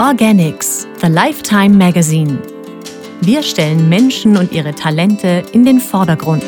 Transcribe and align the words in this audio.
Organics, 0.00 0.88
The 1.02 1.08
Lifetime 1.08 1.76
Magazine. 1.76 2.38
Wir 3.20 3.42
stellen 3.42 3.90
Menschen 3.90 4.38
und 4.38 4.50
ihre 4.50 4.74
Talente 4.74 5.44
in 5.52 5.66
den 5.66 5.78
Vordergrund. 5.78 6.42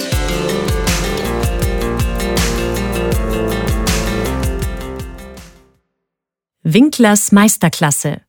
Winklers 6.63 7.31
Meisterklasse. 7.31 8.23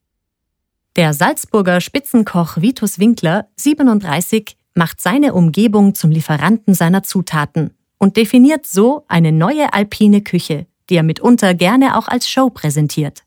Der 0.98 1.14
Salzburger 1.14 1.80
Spitzenkoch 1.80 2.58
Vitus 2.58 3.00
Winkler, 3.00 3.48
37, 3.56 4.58
macht 4.76 5.00
seine 5.00 5.34
Umgebung 5.34 5.96
zum 5.96 6.12
Lieferanten 6.12 6.74
seiner 6.74 7.04
Zutaten 7.04 7.74
und 7.98 8.18
definiert 8.18 8.66
so 8.66 9.06
eine 9.08 9.32
neue 9.32 9.72
alpine 9.72 10.22
Küche, 10.22 10.68
die 10.90 10.98
er 10.98 11.04
mitunter 11.04 11.54
gerne 11.54 11.98
auch 11.98 12.10
als 12.10 12.30
Show 12.30 12.50
präsentiert. 12.50 13.23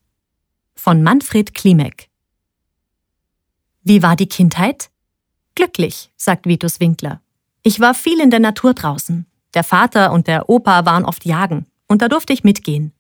Von 0.86 1.02
Manfred 1.02 1.52
Klimek. 1.52 2.10
Wie 3.82 4.04
war 4.04 4.14
die 4.14 4.28
Kindheit? 4.28 4.88
Glücklich, 5.56 6.12
sagt 6.16 6.46
Vitus 6.46 6.78
Winkler. 6.78 7.20
Ich 7.64 7.80
war 7.80 7.92
viel 7.92 8.20
in 8.20 8.30
der 8.30 8.38
Natur 8.38 8.72
draußen. 8.72 9.26
Der 9.54 9.64
Vater 9.64 10.12
und 10.12 10.28
der 10.28 10.48
Opa 10.48 10.86
waren 10.86 11.04
oft 11.04 11.24
jagen, 11.24 11.66
und 11.88 12.02
da 12.02 12.08
durfte 12.08 12.32
ich 12.32 12.44
mitgehen. 12.44 12.92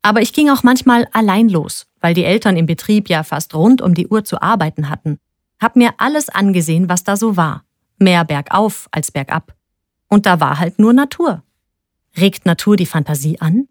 Aber 0.00 0.22
ich 0.22 0.32
ging 0.32 0.48
auch 0.48 0.62
manchmal 0.62 1.06
allein 1.12 1.50
los, 1.50 1.86
weil 2.00 2.14
die 2.14 2.24
Eltern 2.24 2.56
im 2.56 2.64
Betrieb 2.64 3.10
ja 3.10 3.22
fast 3.22 3.54
rund 3.54 3.82
um 3.82 3.92
die 3.92 4.08
Uhr 4.08 4.24
zu 4.24 4.40
arbeiten 4.40 4.88
hatten. 4.88 5.18
Hab 5.60 5.76
mir 5.76 5.92
alles 5.98 6.30
angesehen, 6.30 6.88
was 6.88 7.04
da 7.04 7.14
so 7.14 7.36
war. 7.36 7.66
Mehr 7.98 8.24
bergauf 8.24 8.88
als 8.90 9.10
bergab. 9.10 9.54
Und 10.08 10.24
da 10.24 10.40
war 10.40 10.58
halt 10.58 10.78
nur 10.78 10.94
Natur. 10.94 11.42
Regt 12.16 12.46
Natur 12.46 12.78
die 12.78 12.86
Fantasie 12.86 13.38
an? 13.38 13.68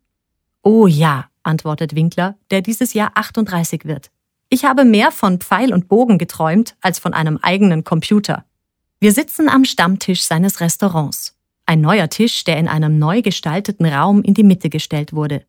Oh 0.61 0.85
ja, 0.85 1.25
antwortet 1.43 1.95
Winkler, 1.95 2.38
der 2.52 2.61
dieses 2.61 2.93
Jahr 2.93 3.11
38 3.15 3.86
wird. 3.86 4.11
Ich 4.49 4.66
habe 4.66 4.86
mehr 4.86 5.11
von 5.11 5.39
Pfeil 5.39 5.73
und 5.73 5.88
Bogen 5.88 6.17
geträumt 6.17 6.75
als 6.81 6.99
von 6.99 7.13
einem 7.13 7.38
eigenen 7.41 7.83
Computer. 7.83 8.45
Wir 8.99 9.11
sitzen 9.11 9.49
am 9.49 9.66
Stammtisch 9.66 10.23
seines 10.23 10.61
Restaurants. 10.61 11.36
Ein 11.66 11.81
neuer 11.81 12.09
Tisch, 12.09 12.44
der 12.44 12.58
in 12.58 12.67
einem 12.67 12.99
neu 12.99 13.21
gestalteten 13.21 13.86
Raum 13.86 14.21
in 14.21 14.33
die 14.33 14.44
Mitte 14.44 14.69
gestellt 14.69 15.14
wurde. 15.14 15.45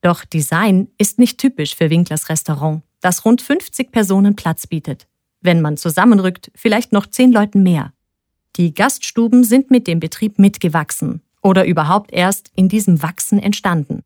Doch 0.00 0.24
Design 0.24 0.88
ist 0.98 1.18
nicht 1.18 1.38
typisch 1.38 1.74
für 1.74 1.90
Winklers 1.90 2.28
Restaurant, 2.28 2.82
das 3.00 3.24
rund 3.24 3.42
50 3.42 3.92
Personen 3.92 4.36
Platz 4.36 4.66
bietet. 4.66 5.06
Wenn 5.40 5.60
man 5.60 5.76
zusammenrückt, 5.76 6.50
vielleicht 6.54 6.92
noch 6.92 7.06
zehn 7.06 7.32
Leuten 7.32 7.62
mehr. 7.62 7.92
Die 8.56 8.74
Gaststuben 8.74 9.44
sind 9.44 9.70
mit 9.70 9.86
dem 9.86 10.00
Betrieb 10.00 10.38
mitgewachsen 10.38 11.22
oder 11.42 11.64
überhaupt 11.64 12.12
erst 12.12 12.50
in 12.56 12.68
diesem 12.68 13.02
Wachsen 13.02 13.38
entstanden. 13.38 14.02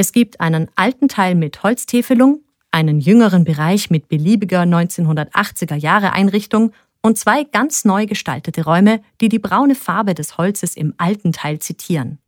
Es 0.00 0.12
gibt 0.12 0.40
einen 0.40 0.68
alten 0.76 1.08
Teil 1.08 1.34
mit 1.34 1.64
Holztäfelung, 1.64 2.42
einen 2.70 3.00
jüngeren 3.00 3.42
Bereich 3.42 3.90
mit 3.90 4.06
beliebiger 4.06 4.62
1980er 4.62 5.74
Jahre 5.74 6.12
Einrichtung 6.12 6.70
und 7.02 7.18
zwei 7.18 7.42
ganz 7.42 7.84
neu 7.84 8.06
gestaltete 8.06 8.62
Räume, 8.62 9.00
die 9.20 9.28
die 9.28 9.40
braune 9.40 9.74
Farbe 9.74 10.14
des 10.14 10.38
Holzes 10.38 10.76
im 10.76 10.94
alten 10.98 11.32
Teil 11.32 11.58
zitieren. 11.58 12.20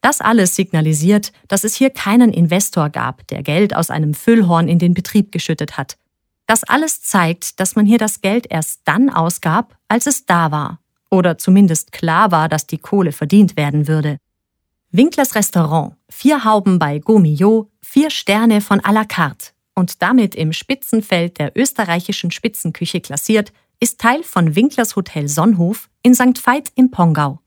Das 0.00 0.20
alles 0.20 0.56
signalisiert, 0.56 1.32
dass 1.46 1.62
es 1.62 1.76
hier 1.76 1.90
keinen 1.90 2.32
Investor 2.32 2.90
gab, 2.90 3.24
der 3.28 3.44
Geld 3.44 3.76
aus 3.76 3.88
einem 3.88 4.14
Füllhorn 4.14 4.66
in 4.66 4.80
den 4.80 4.92
Betrieb 4.92 5.30
geschüttet 5.30 5.76
hat. 5.78 5.98
Das 6.48 6.64
alles 6.64 7.02
zeigt, 7.02 7.60
dass 7.60 7.76
man 7.76 7.86
hier 7.86 7.98
das 7.98 8.20
Geld 8.20 8.48
erst 8.50 8.80
dann 8.84 9.10
ausgab, 9.10 9.76
als 9.86 10.08
es 10.08 10.26
da 10.26 10.50
war 10.50 10.80
oder 11.08 11.38
zumindest 11.38 11.92
klar 11.92 12.32
war, 12.32 12.48
dass 12.48 12.66
die 12.66 12.78
Kohle 12.78 13.12
verdient 13.12 13.56
werden 13.56 13.86
würde. 13.86 14.16
Winklers 14.94 15.34
Restaurant, 15.34 15.94
vier 16.10 16.44
Hauben 16.44 16.78
bei 16.78 16.98
Gomio, 16.98 17.70
vier 17.80 18.10
Sterne 18.10 18.60
von 18.60 18.78
à 18.80 18.92
la 18.92 19.06
carte 19.06 19.52
und 19.74 20.02
damit 20.02 20.34
im 20.34 20.52
Spitzenfeld 20.52 21.38
der 21.38 21.56
österreichischen 21.56 22.30
Spitzenküche 22.30 23.00
klassiert, 23.00 23.54
ist 23.80 23.98
Teil 23.98 24.22
von 24.22 24.54
Winklers 24.54 24.94
Hotel 24.94 25.28
Sonnhof 25.28 25.88
in 26.02 26.14
St. 26.14 26.46
Veit 26.46 26.72
im 26.74 26.90
Pongau. 26.90 27.40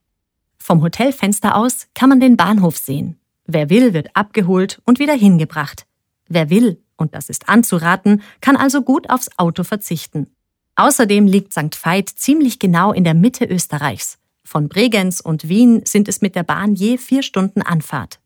Vom 0.57 0.81
Hotelfenster 0.81 1.55
aus 1.55 1.85
kann 1.93 2.09
man 2.09 2.19
den 2.19 2.35
Bahnhof 2.35 2.77
sehen. 2.77 3.19
Wer 3.45 3.69
will, 3.69 3.93
wird 3.93 4.15
abgeholt 4.15 4.81
und 4.83 4.97
wieder 4.97 5.13
hingebracht. 5.13 5.85
Wer 6.27 6.49
will, 6.49 6.81
und 6.97 7.13
das 7.13 7.29
ist 7.29 7.47
anzuraten, 7.47 8.23
kann 8.41 8.55
also 8.55 8.81
gut 8.81 9.11
aufs 9.11 9.29
Auto 9.37 9.63
verzichten. 9.63 10.31
Außerdem 10.77 11.27
liegt 11.27 11.53
St. 11.53 11.77
Veit 11.79 12.09
ziemlich 12.09 12.57
genau 12.57 12.91
in 12.91 13.03
der 13.03 13.13
Mitte 13.13 13.45
Österreichs. 13.45 14.17
Von 14.45 14.69
Bregenz 14.69 15.19
und 15.19 15.49
Wien 15.49 15.81
sind 15.85 16.07
es 16.07 16.21
mit 16.21 16.35
der 16.35 16.43
Bahn 16.43 16.75
je 16.75 16.97
vier 16.97 17.23
Stunden 17.23 17.63
Anfahrt. 17.63 18.19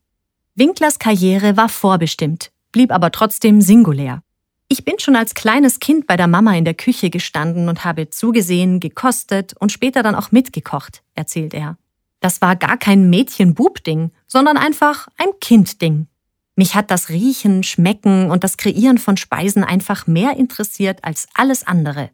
Winklers 0.53 1.00
Karriere 1.00 1.56
war 1.56 1.69
vorbestimmt, 1.69 2.52
blieb 2.74 2.91
aber 2.91 3.12
trotzdem 3.12 3.62
singulär. 3.62 4.22
Ich 4.68 4.84
bin 4.84 5.00
schon 5.00 5.16
als 5.16 5.34
kleines 5.34 5.80
Kind 5.80 6.06
bei 6.06 6.18
der 6.18 6.28
Mama 6.28 6.56
in 6.56 6.66
der 6.66 6.74
Küche 6.74 7.09
gestanden 7.09 7.69
und 7.69 7.85
habe 7.85 8.09
zugesehen, 8.09 8.81
gekostet 8.81 9.56
und 9.59 9.72
später 9.72 10.03
dann 10.03 10.13
auch 10.13 10.31
mitgekocht, 10.31 11.02
erzählt 11.16 11.53
er. 11.53 11.78
Das 12.19 12.41
war 12.41 12.57
gar 12.57 12.78
kein 12.78 13.09
Mädchen-Bub-Ding, 13.09 14.12
sondern 14.28 14.57
einfach 14.57 15.07
ein 15.18 15.30
Kind-Ding. 15.40 16.07
Mich 16.56 16.75
hat 16.75 16.91
das 16.91 17.07
Riechen, 17.07 17.63
Schmecken 17.63 18.30
und 18.30 18.44
das 18.44 18.57
Kreieren 18.57 18.97
von 18.97 19.16
Speisen 19.16 19.63
einfach 19.63 20.06
mehr 20.06 20.36
interessiert 20.36 21.06
als 21.06 21.30
alles 21.34 21.66
andere. 21.66 22.09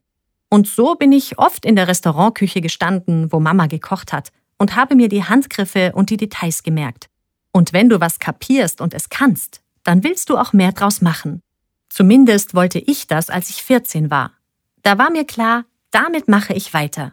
Und 0.55 0.67
so 0.67 0.95
bin 0.95 1.11
ich 1.11 1.37
oft 1.37 1.65
in 1.65 1.75
der 1.75 1.89
Restaurantküche 1.89 2.61
gestanden, 2.61 3.29
wo 3.33 3.41
Mama 3.41 3.65
gekocht 3.65 4.13
hat, 4.13 4.29
und 4.57 4.77
habe 4.77 4.95
mir 4.95 5.09
die 5.09 5.25
Handgriffe 5.25 5.91
und 5.93 6.09
die 6.09 6.15
Details 6.15 6.63
gemerkt. 6.63 7.09
Und 7.51 7.73
wenn 7.73 7.89
du 7.89 7.99
was 7.99 8.19
kapierst 8.19 8.79
und 8.79 8.93
es 8.93 9.09
kannst, 9.09 9.59
dann 9.83 10.05
willst 10.05 10.29
du 10.29 10.37
auch 10.37 10.53
mehr 10.53 10.71
draus 10.71 11.01
machen. 11.01 11.41
Zumindest 11.89 12.55
wollte 12.55 12.79
ich 12.79 13.05
das, 13.05 13.29
als 13.29 13.49
ich 13.49 13.63
14 13.63 14.09
war. 14.09 14.31
Da 14.81 14.97
war 14.97 15.11
mir 15.11 15.25
klar, 15.25 15.65
damit 15.91 16.29
mache 16.29 16.53
ich 16.53 16.73
weiter. 16.73 17.11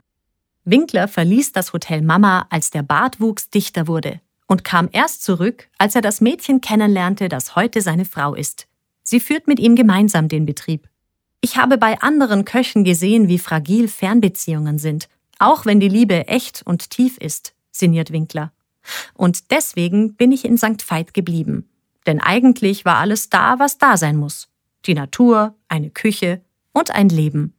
Winkler 0.64 1.08
verließ 1.08 1.50
das 1.50 1.72
Hotel 1.72 2.00
Mama, 2.00 2.46
als 2.48 2.70
der 2.70 2.84
Bartwuchs 2.84 3.50
dichter 3.50 3.88
wurde 3.88 4.20
und 4.46 4.62
kam 4.62 4.88
erst 4.92 5.24
zurück, 5.24 5.68
als 5.78 5.96
er 5.96 6.00
das 6.00 6.20
Mädchen 6.20 6.60
kennenlernte, 6.60 7.28
das 7.28 7.56
heute 7.56 7.80
seine 7.80 8.04
Frau 8.04 8.36
ist. 8.36 8.68
Sie 9.02 9.18
führt 9.18 9.48
mit 9.48 9.58
ihm 9.58 9.74
gemeinsam 9.74 10.28
den 10.28 10.46
Betrieb. 10.46 10.91
Ich 11.44 11.56
habe 11.56 11.76
bei 11.76 12.00
anderen 12.00 12.44
Köchen 12.44 12.84
gesehen, 12.84 13.26
wie 13.26 13.38
fragil 13.38 13.88
Fernbeziehungen 13.88 14.78
sind, 14.78 15.08
auch 15.40 15.66
wenn 15.66 15.80
die 15.80 15.88
Liebe 15.88 16.28
echt 16.28 16.62
und 16.64 16.90
tief 16.90 17.18
ist, 17.18 17.52
sinniert 17.72 18.12
Winkler. 18.12 18.52
Und 19.14 19.50
deswegen 19.50 20.14
bin 20.14 20.30
ich 20.30 20.44
in 20.44 20.56
St. 20.56 20.88
Veit 20.88 21.14
geblieben. 21.14 21.68
Denn 22.06 22.20
eigentlich 22.20 22.84
war 22.84 22.98
alles 22.98 23.28
da, 23.28 23.58
was 23.58 23.76
da 23.76 23.96
sein 23.96 24.16
muss. 24.16 24.48
Die 24.86 24.94
Natur, 24.94 25.56
eine 25.68 25.90
Küche 25.90 26.42
und 26.72 26.92
ein 26.92 27.08
Leben. 27.08 27.54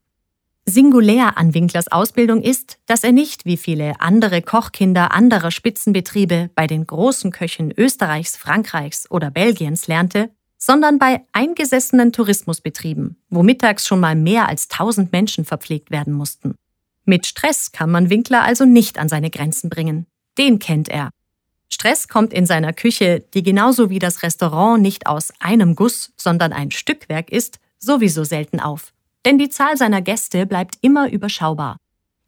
Singulär 0.65 1.37
an 1.37 1.53
Winklers 1.53 1.91
Ausbildung 1.91 2.41
ist, 2.41 2.79
dass 2.85 3.03
er 3.03 3.11
nicht 3.11 3.43
wie 3.45 3.57
viele 3.57 3.99
andere 3.99 4.41
Kochkinder 4.41 5.11
anderer 5.11 5.51
Spitzenbetriebe 5.51 6.51
bei 6.55 6.67
den 6.67 6.87
großen 6.87 7.31
Köchen 7.31 7.73
Österreichs, 7.75 8.37
Frankreichs 8.37 9.11
oder 9.11 9.29
Belgiens 9.29 9.87
lernte, 9.87 10.29
sondern 10.65 10.97
bei 10.97 11.25
eingesessenen 11.33 12.13
Tourismusbetrieben, 12.13 13.17
wo 13.29 13.43
mittags 13.43 13.85
schon 13.85 13.99
mal 13.99 14.15
mehr 14.15 14.47
als 14.47 14.69
1000 14.69 15.11
Menschen 15.11 15.43
verpflegt 15.43 15.91
werden 15.91 16.13
mussten. 16.13 16.55
Mit 17.03 17.25
Stress 17.25 17.73
kann 17.73 17.91
man 17.91 18.09
Winkler 18.09 18.43
also 18.43 18.63
nicht 18.63 18.97
an 18.97 19.09
seine 19.09 19.29
Grenzen 19.29 19.69
bringen. 19.69 20.05
Den 20.37 20.59
kennt 20.59 20.87
er. 20.87 21.09
Stress 21.67 22.07
kommt 22.07 22.31
in 22.31 22.45
seiner 22.45 22.71
Küche, 22.71 23.25
die 23.33 23.43
genauso 23.43 23.89
wie 23.89 23.99
das 23.99 24.23
Restaurant 24.23 24.81
nicht 24.81 25.05
aus 25.05 25.33
einem 25.41 25.75
Guss, 25.75 26.13
sondern 26.15 26.53
ein 26.53 26.71
Stückwerk 26.71 27.29
ist, 27.29 27.59
sowieso 27.77 28.23
selten 28.23 28.61
auf. 28.61 28.93
Denn 29.25 29.37
die 29.37 29.49
Zahl 29.49 29.75
seiner 29.75 30.01
Gäste 30.01 30.45
bleibt 30.45 30.77
immer 30.79 31.11
überschaubar. 31.11 31.75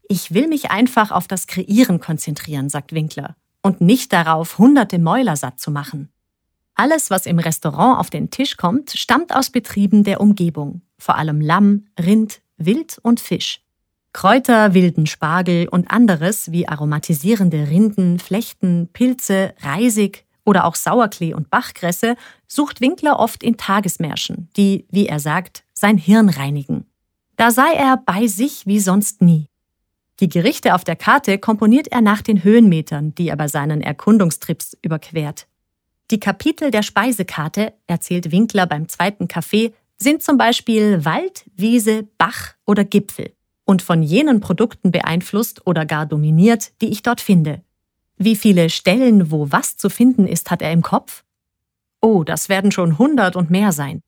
Ich 0.10 0.34
will 0.34 0.50
mich 0.50 0.72
einfach 0.72 1.12
auf 1.12 1.30
das 1.30 1.48
Kreieren 1.48 2.02
konzentrieren, 2.02 2.68
sagt 2.68 2.92
Winkler, 2.92 3.38
und 3.62 3.80
nicht 3.80 4.12
darauf, 4.12 4.58
hunderte 4.58 5.00
Mäuler 5.00 5.38
satt 5.38 5.62
zu 5.62 5.72
machen. 5.72 6.10
Alles, 6.76 7.10
was 7.10 7.26
im 7.26 7.40
Restaurant 7.40 8.00
auf 8.00 8.10
den 8.10 8.30
Tisch 8.30 8.58
kommt, 8.58 8.92
stammt 8.92 9.34
aus 9.34 9.50
Betrieben 9.50 10.04
der 10.04 10.20
Umgebung, 10.20 10.82
vor 10.98 11.16
allem 11.16 11.40
Lamm, 11.40 11.86
Rind, 11.98 12.42
Wild 12.58 13.00
und 13.02 13.22
Fisch. 13.22 13.62
Kräuter, 14.12 14.74
wilden 14.74 15.08
Spargel 15.08 15.68
und 15.70 15.90
anderes 15.90 16.52
wie 16.52 16.68
aromatisierende 16.68 17.70
Rinden, 17.70 18.20
Flechten, 18.20 18.90
Pilze, 18.92 19.54
Reisig 19.62 20.26
oder 20.46 20.66
auch 20.66 20.76
Sauerklee 20.76 21.34
und 21.34 21.50
Bachkresse 21.50 22.16
sucht 22.48 22.82
Winkler 22.82 23.20
oft 23.20 23.42
in 23.42 23.58
Tagesmärschen, 23.58 24.50
die, 24.56 24.86
wie 24.90 25.08
er 25.08 25.20
sagt, 25.20 25.64
sein 25.74 25.98
Hirn 25.98 26.30
reinigen. 26.30 26.86
Da 27.38 27.52
sei 27.52 27.74
er 27.74 27.98
bei 27.98 28.28
sich 28.28 28.66
wie 28.66 28.80
sonst 28.80 29.22
nie. 29.22 29.50
Die 30.22 30.30
Gerichte 30.30 30.76
auf 30.76 30.86
der 30.86 30.96
Karte 30.96 31.38
komponiert 31.38 31.90
er 31.90 32.02
nach 32.02 32.22
den 32.22 32.44
Höhenmetern, 32.44 33.14
die 33.16 33.28
er 33.28 33.36
bei 33.36 33.50
seinen 33.50 33.82
Erkundungstrips 33.82 34.78
überquert. 34.82 35.48
Die 36.12 36.20
Kapitel 36.20 36.72
der 36.72 36.84
Speisekarte, 36.84 37.74
erzählt 37.88 38.32
Winkler 38.32 38.68
beim 38.68 38.88
zweiten 38.88 39.28
Kaffee, 39.28 39.74
sind 39.98 40.22
zum 40.22 40.38
Beispiel 40.38 41.04
Wald, 41.04 41.46
Wiese, 41.56 42.08
Bach 42.18 42.54
oder 42.66 42.84
Gipfel 42.84 43.34
und 43.66 43.82
von 43.82 44.04
jenen 44.04 44.40
Produkten 44.40 44.92
beeinflusst 44.92 45.66
oder 45.66 45.86
gar 45.86 46.06
dominiert, 46.06 46.80
die 46.82 46.90
ich 46.90 47.02
dort 47.02 47.22
finde. 47.22 47.62
Wie 48.18 48.36
viele 48.36 48.70
Stellen, 48.70 49.32
wo 49.32 49.52
was 49.52 49.78
zu 49.78 49.90
finden 49.90 50.28
ist, 50.28 50.52
hat 50.52 50.62
er 50.62 50.72
im 50.72 50.84
Kopf? 50.84 51.24
Oh, 52.02 52.24
das 52.24 52.50
werden 52.50 52.72
schon 52.72 53.00
hundert 53.00 53.36
und 53.36 53.50
mehr 53.50 53.72
sein. 53.72 54.02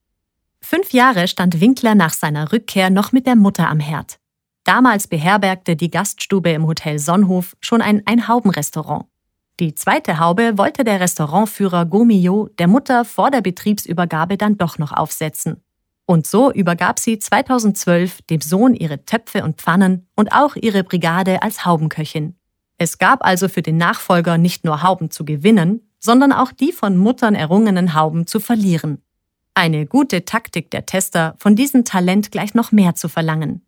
Fünf 0.60 0.92
Jahre 0.92 1.28
stand 1.28 1.60
Winkler 1.60 1.94
nach 1.94 2.12
seiner 2.12 2.52
Rückkehr 2.52 2.90
noch 2.90 3.12
mit 3.12 3.26
der 3.26 3.36
Mutter 3.36 3.68
am 3.68 3.80
Herd. 3.80 4.18
Damals 4.64 5.08
beherbergte 5.08 5.76
die 5.76 5.90
Gaststube 5.90 6.50
im 6.50 6.66
Hotel 6.66 6.98
Sonnhof 6.98 7.56
schon 7.60 7.82
ein 7.82 8.06
Einhaubenrestaurant. 8.06 9.06
Die 9.60 9.74
zweite 9.74 10.20
Haube 10.20 10.56
wollte 10.56 10.84
der 10.84 11.00
Restaurantführer 11.00 11.84
Gomillot 11.84 12.56
der 12.60 12.68
Mutter 12.68 13.04
vor 13.04 13.32
der 13.32 13.40
Betriebsübergabe 13.40 14.36
dann 14.36 14.56
doch 14.56 14.78
noch 14.78 14.92
aufsetzen. 14.92 15.64
Und 16.06 16.28
so 16.28 16.52
übergab 16.52 17.00
sie 17.00 17.18
2012 17.18 18.22
dem 18.22 18.40
Sohn 18.40 18.74
ihre 18.74 19.04
Töpfe 19.04 19.42
und 19.42 19.60
Pfannen 19.60 20.06
und 20.14 20.32
auch 20.32 20.54
ihre 20.54 20.84
Brigade 20.84 21.42
als 21.42 21.64
Haubenköchin. 21.66 22.36
Es 22.78 22.98
gab 22.98 23.24
also 23.26 23.48
für 23.48 23.62
den 23.62 23.76
Nachfolger 23.76 24.38
nicht 24.38 24.64
nur 24.64 24.84
Hauben 24.84 25.10
zu 25.10 25.24
gewinnen, 25.24 25.82
sondern 25.98 26.32
auch 26.32 26.52
die 26.52 26.70
von 26.70 26.96
Muttern 26.96 27.34
errungenen 27.34 27.94
Hauben 27.94 28.28
zu 28.28 28.38
verlieren. 28.38 29.02
Eine 29.54 29.86
gute 29.86 30.24
Taktik 30.24 30.70
der 30.70 30.86
Tester, 30.86 31.34
von 31.38 31.56
diesem 31.56 31.84
Talent 31.84 32.30
gleich 32.30 32.54
noch 32.54 32.70
mehr 32.70 32.94
zu 32.94 33.08
verlangen. 33.08 33.67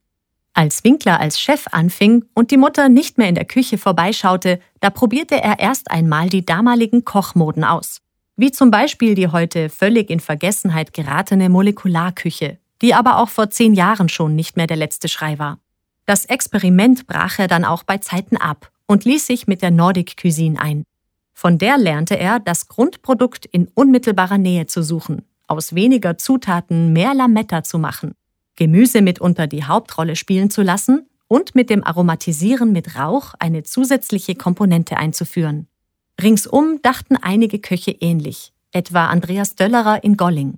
Als 0.60 0.84
Winkler 0.84 1.18
als 1.18 1.40
Chef 1.40 1.68
anfing 1.70 2.26
und 2.34 2.50
die 2.50 2.58
Mutter 2.58 2.90
nicht 2.90 3.16
mehr 3.16 3.30
in 3.30 3.34
der 3.34 3.46
Küche 3.46 3.78
vorbeischaute, 3.78 4.60
da 4.80 4.90
probierte 4.90 5.40
er 5.40 5.58
erst 5.58 5.90
einmal 5.90 6.28
die 6.28 6.44
damaligen 6.44 7.02
Kochmoden 7.06 7.64
aus. 7.64 8.02
Wie 8.36 8.50
zum 8.50 8.70
Beispiel 8.70 9.14
die 9.14 9.28
heute 9.28 9.70
völlig 9.70 10.10
in 10.10 10.20
Vergessenheit 10.20 10.92
geratene 10.92 11.48
Molekularküche, 11.48 12.58
die 12.82 12.92
aber 12.92 13.16
auch 13.16 13.30
vor 13.30 13.48
zehn 13.48 13.72
Jahren 13.72 14.10
schon 14.10 14.36
nicht 14.36 14.58
mehr 14.58 14.66
der 14.66 14.76
letzte 14.76 15.08
Schrei 15.08 15.38
war. 15.38 15.60
Das 16.04 16.26
Experiment 16.26 17.06
brach 17.06 17.38
er 17.38 17.48
dann 17.48 17.64
auch 17.64 17.82
bei 17.82 17.96
Zeiten 17.96 18.36
ab 18.36 18.70
und 18.86 19.06
ließ 19.06 19.28
sich 19.28 19.46
mit 19.46 19.62
der 19.62 19.70
Nordic 19.70 20.20
Cuisine 20.20 20.60
ein. 20.60 20.84
Von 21.32 21.56
der 21.56 21.78
lernte 21.78 22.18
er, 22.18 22.38
das 22.38 22.68
Grundprodukt 22.68 23.46
in 23.46 23.66
unmittelbarer 23.68 24.36
Nähe 24.36 24.66
zu 24.66 24.82
suchen, 24.82 25.22
aus 25.46 25.74
weniger 25.74 26.18
Zutaten 26.18 26.92
mehr 26.92 27.14
Lametta 27.14 27.62
zu 27.62 27.78
machen 27.78 28.12
Gemüse 28.60 29.00
mitunter 29.00 29.46
die 29.46 29.64
Hauptrolle 29.64 30.16
spielen 30.16 30.50
zu 30.50 30.60
lassen 30.60 31.08
und 31.28 31.54
mit 31.54 31.70
dem 31.70 31.82
Aromatisieren 31.82 32.72
mit 32.72 32.94
Rauch 32.94 33.32
eine 33.38 33.62
zusätzliche 33.62 34.34
Komponente 34.34 34.98
einzuführen. 34.98 35.66
Ringsum 36.20 36.78
dachten 36.82 37.16
einige 37.16 37.58
Köche 37.58 37.92
ähnlich, 37.92 38.52
etwa 38.70 39.06
Andreas 39.06 39.54
Döllerer 39.54 40.04
in 40.04 40.18
Golling. 40.18 40.56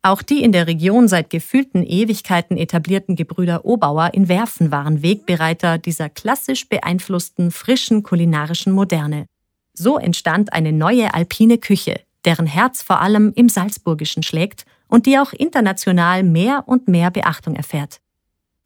Auch 0.00 0.22
die 0.22 0.42
in 0.42 0.52
der 0.52 0.66
Region 0.66 1.08
seit 1.08 1.28
gefühlten 1.28 1.84
Ewigkeiten 1.84 2.56
etablierten 2.56 3.16
Gebrüder 3.16 3.66
Obauer 3.66 4.14
in 4.14 4.28
Werfen 4.28 4.70
waren 4.70 5.02
Wegbereiter 5.02 5.76
dieser 5.76 6.08
klassisch 6.08 6.70
beeinflussten 6.70 7.50
frischen 7.50 8.02
kulinarischen 8.02 8.72
Moderne. 8.72 9.26
So 9.74 9.98
entstand 9.98 10.54
eine 10.54 10.72
neue 10.72 11.12
alpine 11.12 11.58
Küche, 11.58 12.00
deren 12.24 12.46
Herz 12.46 12.80
vor 12.82 13.02
allem 13.02 13.30
im 13.36 13.50
Salzburgischen 13.50 14.22
schlägt 14.22 14.64
und 14.92 15.06
die 15.06 15.18
auch 15.18 15.32
international 15.32 16.22
mehr 16.22 16.64
und 16.66 16.86
mehr 16.86 17.10
Beachtung 17.10 17.56
erfährt. 17.56 18.02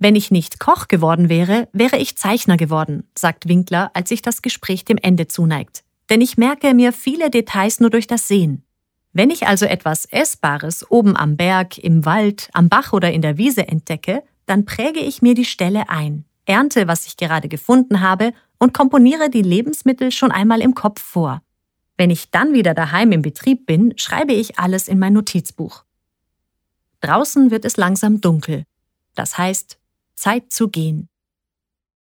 Wenn 0.00 0.16
ich 0.16 0.32
nicht 0.32 0.58
Koch 0.58 0.88
geworden 0.88 1.28
wäre, 1.28 1.68
wäre 1.72 1.98
ich 1.98 2.18
Zeichner 2.18 2.56
geworden, 2.56 3.08
sagt 3.16 3.48
Winkler, 3.48 3.92
als 3.94 4.08
sich 4.08 4.22
das 4.22 4.42
Gespräch 4.42 4.84
dem 4.84 4.98
Ende 4.98 5.28
zuneigt. 5.28 5.84
Denn 6.10 6.20
ich 6.20 6.36
merke 6.36 6.74
mir 6.74 6.92
viele 6.92 7.30
Details 7.30 7.78
nur 7.78 7.90
durch 7.90 8.08
das 8.08 8.26
Sehen. 8.26 8.64
Wenn 9.12 9.30
ich 9.30 9.46
also 9.46 9.66
etwas 9.66 10.04
Essbares 10.04 10.90
oben 10.90 11.16
am 11.16 11.36
Berg, 11.36 11.78
im 11.78 12.04
Wald, 12.04 12.50
am 12.52 12.68
Bach 12.68 12.92
oder 12.92 13.12
in 13.12 13.22
der 13.22 13.38
Wiese 13.38 13.68
entdecke, 13.68 14.24
dann 14.46 14.64
präge 14.64 15.00
ich 15.00 15.22
mir 15.22 15.34
die 15.34 15.44
Stelle 15.44 15.88
ein, 15.88 16.24
ernte, 16.44 16.88
was 16.88 17.06
ich 17.06 17.16
gerade 17.16 17.48
gefunden 17.48 18.00
habe 18.00 18.32
und 18.58 18.74
komponiere 18.74 19.30
die 19.30 19.42
Lebensmittel 19.42 20.10
schon 20.10 20.32
einmal 20.32 20.60
im 20.60 20.74
Kopf 20.74 21.00
vor. 21.00 21.40
Wenn 21.96 22.10
ich 22.10 22.32
dann 22.32 22.52
wieder 22.52 22.74
daheim 22.74 23.12
im 23.12 23.22
Betrieb 23.22 23.64
bin, 23.64 23.94
schreibe 23.96 24.32
ich 24.32 24.58
alles 24.58 24.88
in 24.88 24.98
mein 24.98 25.12
Notizbuch. 25.12 25.85
Draußen 27.00 27.50
wird 27.50 27.64
es 27.64 27.76
langsam 27.76 28.20
dunkel. 28.20 28.64
Das 29.14 29.38
heißt, 29.38 29.78
Zeit 30.14 30.52
zu 30.52 30.68
gehen. 30.68 31.08